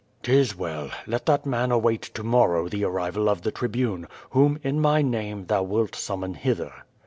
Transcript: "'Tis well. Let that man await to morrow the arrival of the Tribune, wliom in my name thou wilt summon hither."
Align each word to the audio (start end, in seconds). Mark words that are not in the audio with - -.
"'Tis 0.23 0.55
well. 0.57 0.89
Let 1.05 1.27
that 1.27 1.45
man 1.45 1.69
await 1.69 2.01
to 2.01 2.23
morrow 2.23 2.67
the 2.67 2.83
arrival 2.83 3.29
of 3.29 3.43
the 3.43 3.51
Tribune, 3.51 4.07
wliom 4.33 4.57
in 4.63 4.79
my 4.79 5.03
name 5.03 5.45
thou 5.45 5.61
wilt 5.61 5.93
summon 5.95 6.33
hither." 6.33 6.73